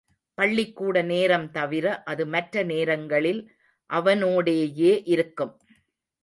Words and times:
பள்ளிக்கூட 0.37 1.01
நேரம் 1.01 1.45
தவிர, 1.51 1.85
அது 2.03 2.25
மற்ற 2.27 2.63
நேரங்களில் 2.63 3.41
அவனோடேயே 3.89 4.93
இருக்கும். 5.05 5.53